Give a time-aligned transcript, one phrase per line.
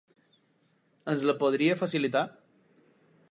[1.13, 2.27] Ens la podria facilitar?